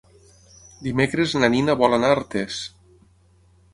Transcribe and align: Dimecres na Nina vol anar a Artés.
Dimecres 0.87 1.35
na 1.43 1.49
Nina 1.57 1.77
vol 1.83 1.99
anar 1.99 2.11
a 2.15 2.17
Artés. 2.19 2.59